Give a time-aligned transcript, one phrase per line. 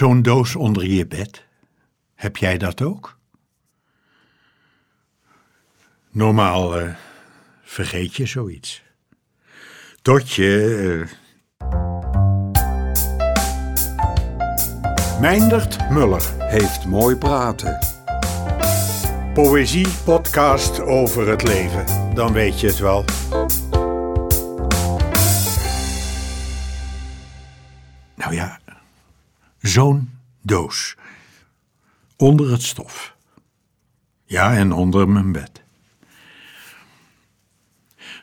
[0.00, 1.44] Zo'n doos onder je bed.
[2.14, 3.18] Heb jij dat ook?
[6.10, 6.94] Normaal eh,
[7.62, 8.82] vergeet je zoiets.
[10.02, 10.48] Tot je.
[10.82, 11.08] Uh...
[15.20, 17.78] Meindert Muller heeft mooi praten.
[19.34, 22.14] Poëzie podcast over het leven.
[22.14, 23.04] Dan weet je het wel.
[28.14, 28.59] Nou ja,
[29.60, 30.96] zo'n doos.
[32.16, 33.16] Onder het stof.
[34.24, 35.62] Ja, en onder mijn bed.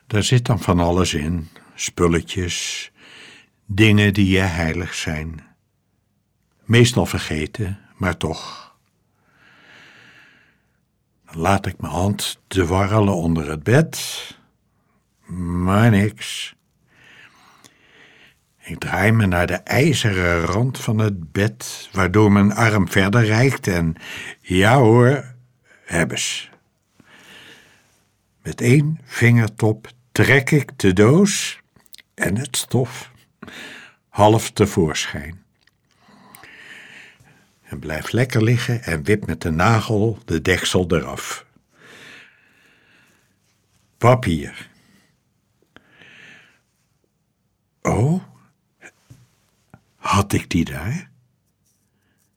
[0.08, 2.92] Daar zit dan van alles in: spulletjes,
[3.66, 5.46] dingen die je heilig zijn.
[6.64, 8.76] Meestal vergeten, maar toch.
[11.26, 14.36] Dan laat ik mijn hand dwarrelen onder het bed,
[15.26, 16.56] maar niks.
[18.68, 23.68] Ik draai me naar de ijzeren rand van het bed, waardoor mijn arm verder reikt
[23.68, 23.96] en
[24.42, 25.34] ja hoor,
[25.86, 26.50] hebbes.
[28.44, 31.60] Met één vingertop trek ik de doos
[32.14, 33.12] en het stof
[34.10, 35.44] half tevoorschijn.
[37.64, 41.46] En blijf lekker liggen en wip met de nagel de deksel eraf.
[43.98, 44.70] Papier.
[47.82, 48.24] Oh,
[50.08, 51.10] had ik die daar?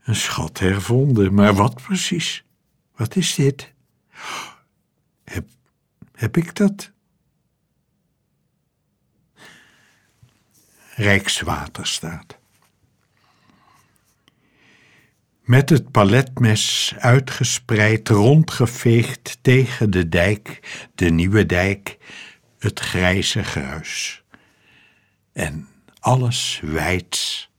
[0.03, 2.45] Een schat hervonden, maar wat precies?
[2.97, 3.73] Wat is dit?
[5.25, 5.49] Heb,
[6.13, 6.91] heb ik dat?
[10.95, 12.39] Rijkswaterstaat.
[15.41, 20.61] Met het paletmes uitgespreid, rondgeveegd tegen de dijk,
[20.95, 21.99] de nieuwe dijk,
[22.59, 24.23] het grijze gruis.
[25.33, 27.50] En alles wijds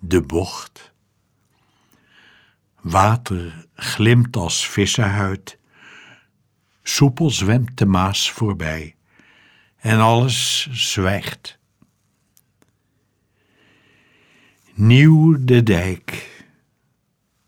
[0.00, 0.92] de bocht.
[2.80, 5.58] Water glimt als vissenhuid.
[6.82, 8.96] Soepel zwemt de Maas voorbij.
[9.76, 11.58] En alles zwijgt.
[14.74, 16.42] Nieuw de dijk,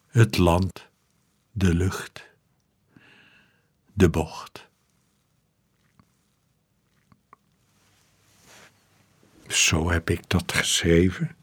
[0.06, 0.88] het land,
[1.52, 2.30] de lucht,
[3.92, 4.68] de bocht.
[9.46, 11.36] Zo heb ik dat geschreven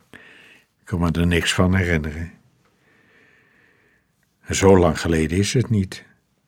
[0.90, 2.32] kan me er niks van herinneren.
[4.50, 6.06] Zo lang geleden is het niet.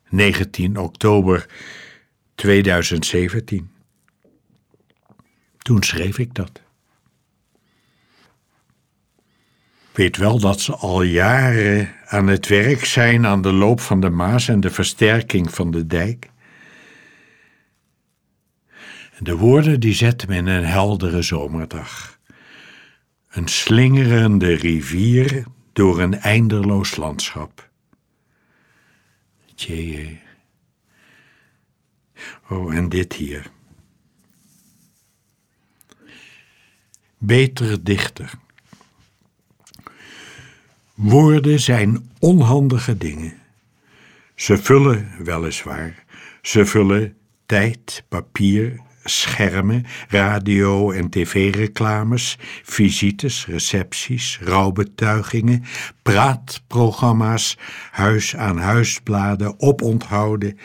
[0.10, 1.46] 19 oktober
[2.36, 3.72] 2017.
[5.58, 6.62] Toen schreef ik dat.
[9.92, 14.10] weet wel dat ze al jaren aan het werk zijn aan de loop van de
[14.10, 16.30] Maas en de versterking van de dijk.
[19.20, 22.20] De woorden die zetten me in een heldere zomerdag.
[23.32, 25.44] Een slingerende rivier
[25.74, 27.70] door een eindeloos landschap.
[29.56, 30.20] Tjee.
[32.50, 33.52] Oh, en dit hier.
[37.18, 38.34] Beter dichter.
[40.94, 43.34] Woorden zijn onhandige dingen.
[44.36, 46.06] Ze vullen weliswaar,
[46.42, 55.64] ze vullen tijd, papier, schermen, radio- en tv-reclames, visites, recepties, rouwbetuigingen,
[56.02, 57.58] praatprogramma's,
[57.92, 60.58] huis-aan-huisbladen, oponthouden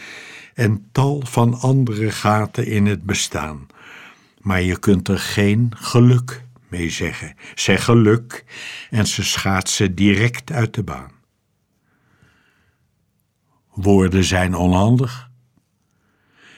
[0.55, 3.67] en tal van andere gaten in het bestaan.
[4.41, 7.35] Maar je kunt er geen geluk mee zeggen.
[7.55, 8.45] Zeg geluk
[8.91, 11.11] en ze schaatsen direct uit de baan.
[13.71, 15.31] Woorden zijn onhandig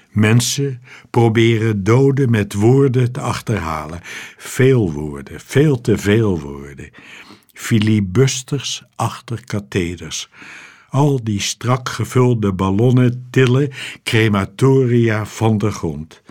[0.09, 4.01] Mensen proberen doden met woorden te achterhalen.
[4.37, 6.91] Veel woorden, veel te veel woorden.
[7.53, 10.29] Filibusters achter katheders.
[10.89, 16.23] Al die strak gevulde ballonnen tillen crematoria van de grond.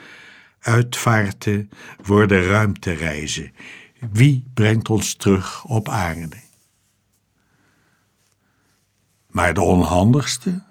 [0.59, 1.69] Uitvaarten
[2.03, 3.51] worden ruimtereizen.
[4.11, 6.35] Wie brengt ons terug op aarde?
[9.27, 10.63] Maar de onhandigste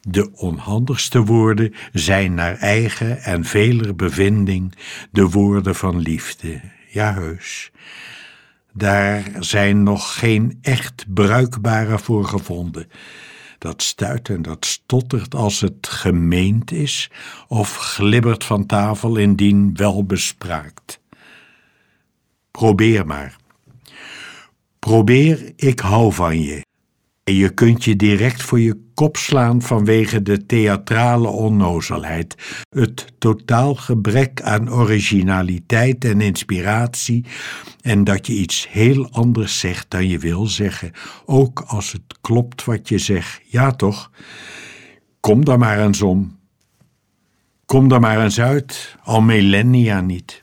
[0.00, 4.74] de onhandigste woorden zijn naar eigen en veler bevinding
[5.10, 6.60] de woorden van liefde.
[6.90, 7.70] Ja, heus.
[8.72, 12.88] Daar zijn nog geen echt bruikbare voor gevonden.
[13.58, 17.10] Dat stuit en dat stottert als het gemeend is,
[17.48, 21.00] of glibbert van tafel indien wel bespraakt.
[22.50, 23.36] Probeer maar.
[24.78, 26.66] Probeer, ik hou van je.
[27.34, 34.42] Je kunt je direct voor je kop slaan vanwege de theatrale onnozelheid, het totaal gebrek
[34.42, 37.24] aan originaliteit en inspiratie
[37.80, 40.92] en dat je iets heel anders zegt dan je wil zeggen,
[41.24, 43.40] ook als het klopt wat je zegt.
[43.44, 44.10] Ja toch?
[45.20, 46.38] Kom daar maar eens om.
[47.66, 50.40] Kom daar maar eens uit, al millennia niet.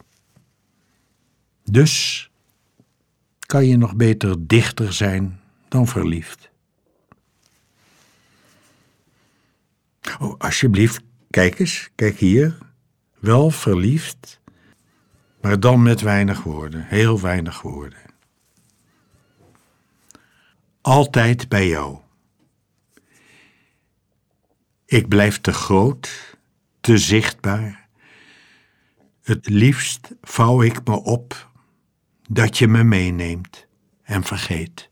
[1.63, 2.29] Dus
[3.39, 6.53] kan je nog beter dichter zijn dan verliefd.
[10.19, 12.57] Oh, alsjeblieft, kijk eens, kijk hier.
[13.19, 14.41] Wel verliefd,
[15.41, 17.99] maar dan met weinig woorden, heel weinig woorden.
[20.81, 21.97] Altijd bij jou.
[24.85, 26.37] Ik blijf te groot,
[26.81, 27.87] te zichtbaar.
[29.21, 31.49] Het liefst vouw ik me op
[32.29, 33.67] dat je me meeneemt
[34.03, 34.89] en vergeet.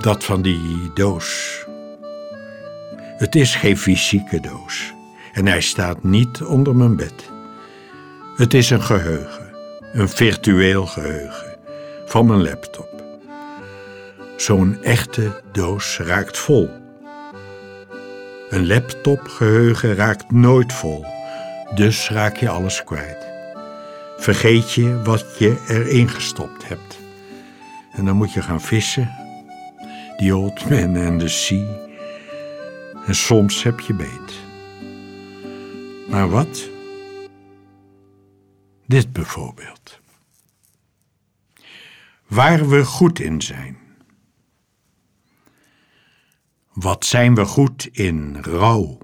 [0.00, 1.58] Dat van die doos.
[3.16, 4.92] Het is geen fysieke doos
[5.32, 7.30] en hij staat niet onder mijn bed.
[8.36, 9.54] Het is een geheugen,
[9.92, 11.56] een virtueel geheugen
[12.06, 13.02] van mijn laptop.
[14.36, 16.70] Zo'n echte doos raakt vol.
[18.50, 21.04] Een laptopgeheugen raakt nooit vol,
[21.74, 23.28] dus raak je alles kwijt.
[24.18, 26.98] Vergeet je wat je erin gestopt hebt.
[27.92, 29.19] En dan moet je gaan vissen.
[30.20, 31.88] The Old Man and the Sea.
[33.06, 34.42] En soms heb je beet.
[36.08, 36.68] Maar wat?
[38.86, 40.00] Dit bijvoorbeeld.
[42.26, 43.76] Waar we goed in zijn.
[46.72, 48.98] Wat zijn we goed in rouw?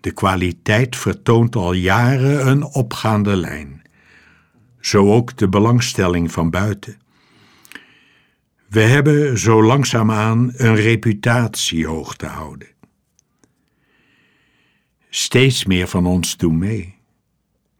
[0.00, 3.82] De kwaliteit vertoont al jaren een opgaande lijn.
[4.80, 7.06] Zo ook de belangstelling van buiten.
[8.68, 12.68] We hebben zo langzaamaan een reputatie hoog te houden.
[15.08, 16.94] Steeds meer van ons doen mee.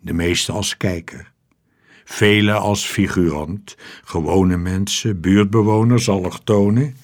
[0.00, 1.32] De meeste als kijker.
[2.04, 6.96] Velen als figurant, gewone mensen, buurtbewoners, allochtonen.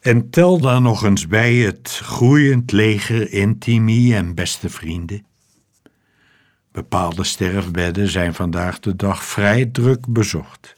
[0.00, 5.26] En tel daar nog eens bij het groeiend leger intimie en beste vrienden.
[6.70, 10.76] Bepaalde sterfbedden zijn vandaag de dag vrij druk bezocht.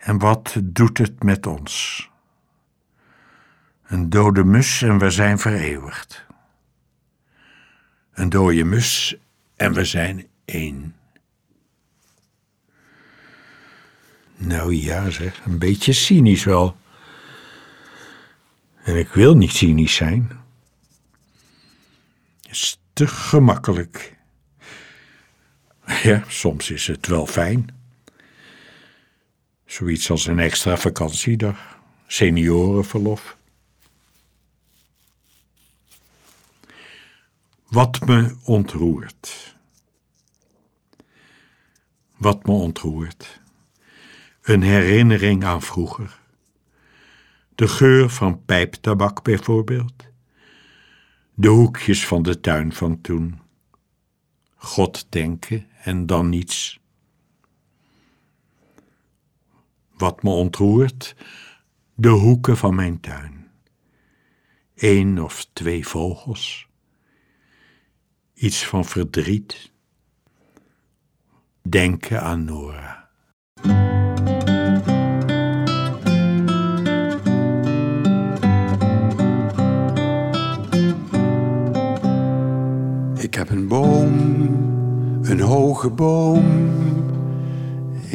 [0.00, 2.08] En wat doet het met ons?
[3.86, 6.24] Een dode mus en we zijn vereeuwigd.
[8.12, 9.16] Een dode mus
[9.56, 10.94] en we zijn één.
[14.36, 16.76] Nou ja, zeg, een beetje cynisch wel.
[18.82, 20.30] En ik wil niet cynisch zijn.
[22.40, 24.16] Het is te gemakkelijk.
[26.02, 27.79] Ja, soms is het wel fijn.
[29.70, 33.36] Zoiets als een extra vakantiedag, seniorenverlof.
[37.68, 39.56] Wat me ontroert.
[42.16, 43.40] Wat me ontroert.
[44.42, 46.20] Een herinnering aan vroeger.
[47.54, 50.04] De geur van pijptabak bijvoorbeeld.
[51.34, 53.40] De hoekjes van de tuin van toen.
[54.56, 56.79] God denken en dan niets.
[60.00, 61.16] Wat me ontroert,
[61.94, 63.50] de hoeken van mijn tuin.
[64.74, 66.68] Eén of twee vogels.
[68.34, 69.72] Iets van verdriet.
[71.62, 73.08] Denken aan Nora.
[83.18, 84.14] Ik heb een boom,
[85.22, 86.44] een hoge boom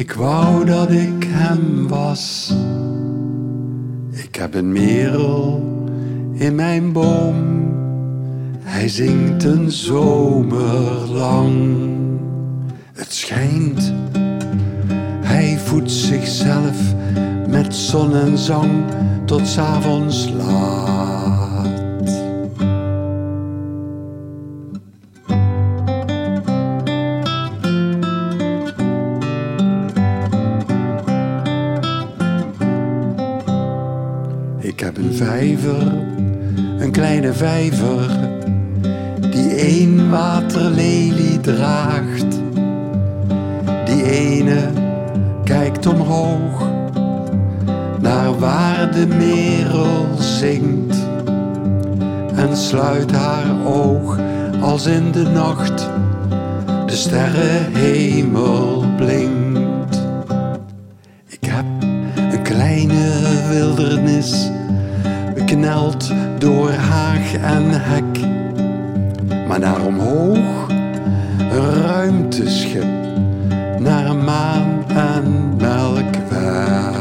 [0.06, 2.54] ik wou dat ik hem was.
[4.10, 5.62] Ik heb een merel
[6.32, 7.34] in mijn boom.
[8.62, 11.78] Hij zingt een zomer lang.
[12.92, 13.92] Het schijnt,
[15.20, 16.94] hij voedt zichzelf
[17.48, 18.84] met zon en zang
[19.24, 20.95] tot 's avonds laat.
[36.78, 38.10] Een kleine vijver,
[39.20, 42.26] die één waterlelie draagt.
[43.84, 44.68] Die ene
[45.44, 46.68] kijkt omhoog
[48.00, 51.06] naar waar de merel zingt
[52.34, 54.18] en sluit haar oog
[54.60, 55.88] als in de nacht
[56.86, 60.04] de sterrenhemel blinkt.
[61.28, 61.64] Ik heb
[62.16, 64.50] een kleine wildernis,
[65.46, 68.20] bekneld door haag en hek,
[69.48, 70.68] maar naar omhoog
[71.38, 72.86] een ruimteschip
[73.78, 76.94] naar maan en melkweg.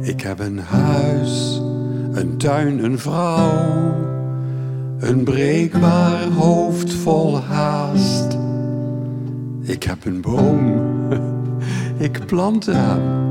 [0.00, 1.60] Ik heb een huis,
[2.12, 4.17] een tuin, een vrouw,
[4.98, 8.38] een breekbaar hoofd vol haast.
[9.62, 10.80] Ik heb een boom,
[12.08, 13.26] ik plantte hem.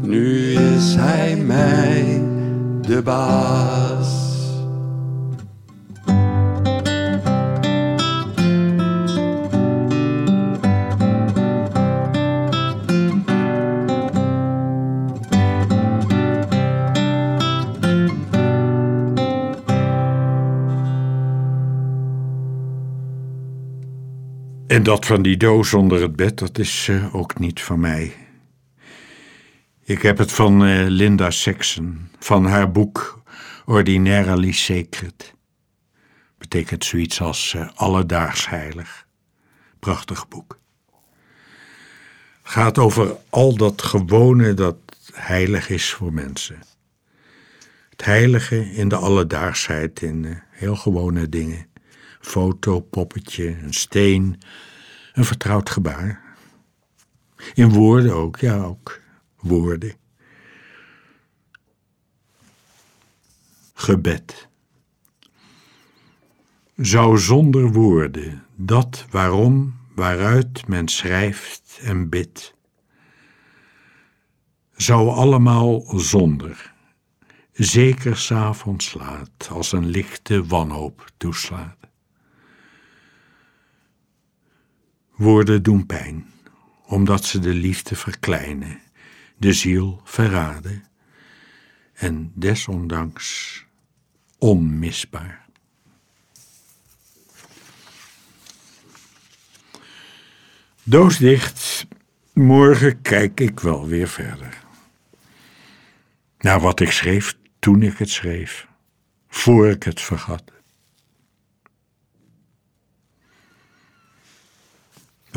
[0.00, 2.22] Nu is hij mij
[2.80, 4.27] de baas.
[24.78, 28.16] En dat van die doos onder het bed, dat is eh, ook niet van mij.
[29.84, 33.22] Ik heb het van eh, Linda Saxon, van haar boek
[33.64, 35.34] Ordinarily Sacred.
[36.36, 39.06] Betekent zoiets als eh, alledaags heilig.
[39.78, 40.58] Prachtig boek.
[42.42, 44.76] Gaat over al dat gewone dat
[45.12, 46.58] heilig is voor mensen.
[47.88, 51.66] Het heilige in de alledaagsheid, in heel gewone dingen.
[52.20, 54.40] Foto, poppetje, een steen,
[55.18, 56.22] een vertrouwd gebaar.
[57.54, 59.00] In woorden ook, ja ook,
[59.36, 59.94] woorden.
[63.74, 64.48] Gebed.
[66.76, 72.54] Zou zonder woorden dat waarom, waaruit men schrijft en bidt,
[74.76, 76.74] zou allemaal zonder,
[77.52, 81.77] zeker s'avonds laat, als een lichte wanhoop toeslaat.
[85.18, 86.32] Woorden doen pijn,
[86.86, 88.80] omdat ze de liefde verkleinen,
[89.36, 90.84] de ziel verraden
[91.94, 93.64] en desondanks
[94.38, 95.46] onmisbaar.
[100.82, 101.86] Doos dicht,
[102.32, 104.62] morgen kijk ik wel weer verder.
[106.38, 108.66] Naar wat ik schreef toen ik het schreef,
[109.28, 110.57] voor ik het vergat.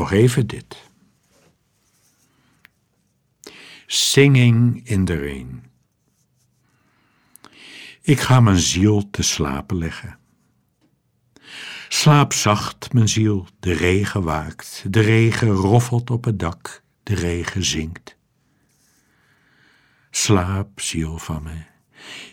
[0.01, 0.89] Nog even dit.
[3.85, 5.63] Singing in the rain.
[8.01, 10.17] Ik ga mijn ziel te slapen leggen.
[11.89, 17.65] Slaap zacht, mijn ziel, de regen waakt, de regen roffelt op het dak, de regen
[17.65, 18.17] zingt.
[20.11, 21.61] Slaap, ziel van me,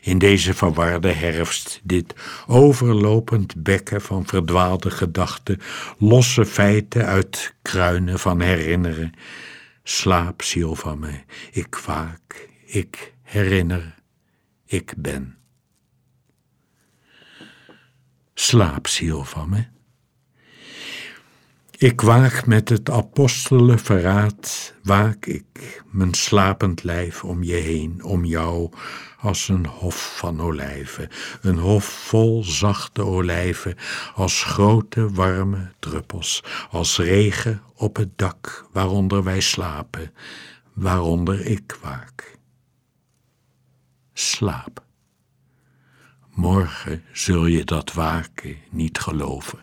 [0.00, 2.14] in deze verwarde herfst, dit
[2.46, 5.60] overlopend bekken van verdwaalde gedachten,
[5.98, 9.12] losse feiten uit kruinen van herinneren.
[9.82, 11.20] Slaap, ziel van me,
[11.52, 13.94] ik waak, ik herinner,
[14.66, 15.36] ik ben.
[18.34, 19.64] Slaap, ziel van me.
[21.78, 28.70] Ik waak met het apostelenverraad, waak ik, mijn slapend lijf om je heen, om jou,
[29.20, 31.08] als een hof van olijven,
[31.40, 33.76] een hof vol zachte olijven,
[34.14, 40.14] als grote warme druppels, als regen op het dak waaronder wij slapen,
[40.72, 42.36] waaronder ik waak.
[44.12, 44.82] Slaap.
[46.34, 49.58] Morgen zul je dat waken niet geloven.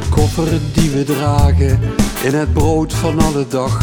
[0.00, 1.80] De koffer die we dragen
[2.22, 3.78] in het brood van alle dag.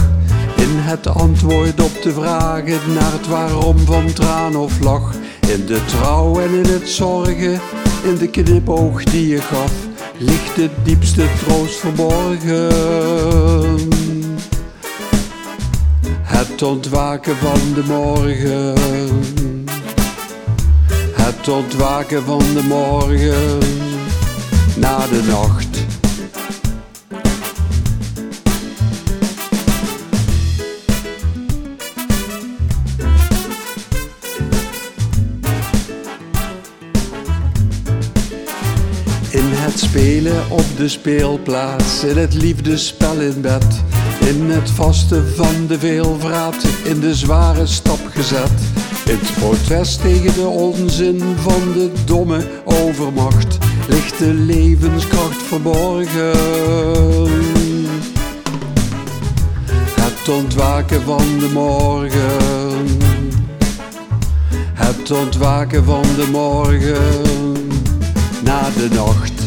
[0.55, 5.13] In het antwoord op de vragen naar het waarom van traan of lach.
[5.47, 7.61] In de trouw en in het zorgen,
[8.03, 9.71] in de knipoog die je gaf,
[10.17, 12.71] ligt de diepste troost verborgen.
[16.21, 18.73] Het ontwaken van de morgen.
[21.11, 23.59] Het ontwaken van de morgen
[24.75, 25.72] na de nacht.
[39.93, 43.83] Spelen op de speelplaats, in het liefdespel in bed,
[44.19, 48.51] in het vasten van de veelvraat, in de zware stap gezet.
[49.05, 53.57] In het protest tegen de onzin van de domme overmacht
[53.87, 56.37] ligt de levenskracht verborgen.
[60.01, 62.87] Het ontwaken van de morgen.
[64.73, 67.01] Het ontwaken van de morgen
[68.43, 69.42] na de nacht.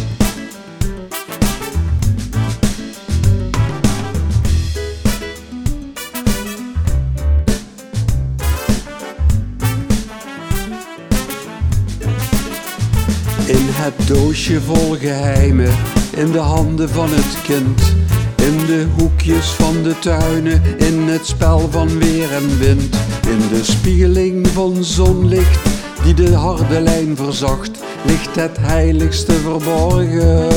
[14.56, 15.70] Doosje vol geheimen,
[16.16, 17.94] in de handen van het kind.
[18.36, 22.96] In de hoekjes van de tuinen, in het spel van weer en wind.
[23.28, 25.58] In de spiegeling van zonlicht,
[26.02, 27.70] die de harde lijn verzacht,
[28.04, 30.48] ligt het heiligste verborgen.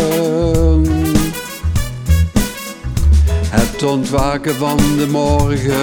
[3.50, 5.78] Het ontwaken van de morgen.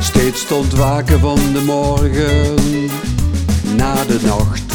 [0.00, 2.54] Steeds het ontwaken van de morgen
[3.76, 4.71] na de nacht.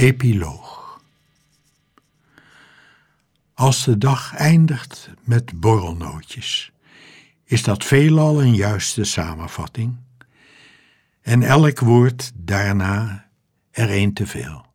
[0.00, 1.00] Epiloog
[3.54, 6.72] Als de dag eindigt met borrelnootjes,
[7.44, 9.96] is dat veelal een juiste samenvatting
[11.22, 13.28] en elk woord daarna
[13.70, 14.69] er een te veel.